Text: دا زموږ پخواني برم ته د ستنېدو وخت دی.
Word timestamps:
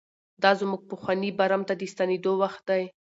دا 0.43 0.51
زموږ 0.61 0.81
پخواني 0.91 1.29
برم 1.39 1.61
ته 1.67 1.73
د 1.79 1.83
ستنېدو 1.93 2.31
وخت 2.43 2.61
دی. 2.69 2.83